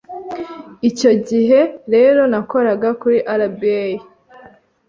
icyo 0.89 1.11
gihe 1.27 1.59
rero 1.93 2.21
nakoraga 2.31 2.89
kuri 3.01 3.17
RBA, 3.41 3.87